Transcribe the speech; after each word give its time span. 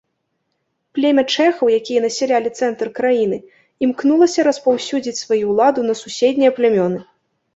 Племя 0.97 1.23
чэхаў, 1.33 1.67
якія 1.81 1.99
насялялі 2.05 2.49
цэнтр 2.59 2.89
краіны, 3.01 3.37
імкнулася 3.87 4.47
распаўсюдзіць 4.49 5.21
сваю 5.23 5.43
ўладу 5.53 5.81
на 5.91 5.97
суседнія 6.03 6.51
плямёны. 6.57 6.99